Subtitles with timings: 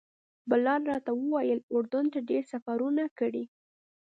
[0.49, 3.43] بلال راته وویل اردن ته ډېر سفرونه کړي.